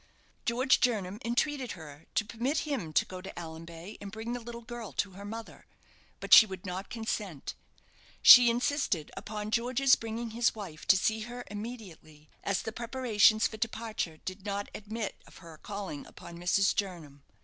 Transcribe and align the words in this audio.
George 0.47 0.79
Jernam 0.79 1.19
entreated 1.23 1.73
her 1.73 2.07
to 2.15 2.25
permit 2.25 2.57
him 2.65 2.91
to 2.91 3.05
go 3.05 3.21
to 3.21 3.31
Allanbay 3.37 3.99
and 4.01 4.11
bring 4.11 4.33
the 4.33 4.39
little 4.39 4.63
girl 4.63 4.93
to 4.93 5.11
her 5.11 5.23
mother, 5.25 5.67
but 6.19 6.33
she 6.33 6.47
would 6.47 6.65
not 6.65 6.89
consent. 6.89 7.53
She 8.23 8.49
insisted 8.49 9.11
upon 9.15 9.51
George's 9.51 9.95
bringing 9.95 10.31
his 10.31 10.55
wife 10.55 10.87
to 10.87 10.97
see 10.97 11.19
her 11.29 11.43
immediately, 11.51 12.31
as 12.43 12.63
the 12.63 12.71
preparations 12.71 13.45
for 13.45 13.57
departure 13.57 14.17
did 14.25 14.43
not 14.43 14.69
admit 14.73 15.21
of 15.27 15.37
her 15.37 15.59
calling 15.59 16.07
upon 16.07 16.35
Mrs. 16.39 16.73
Jernam. 16.75 17.21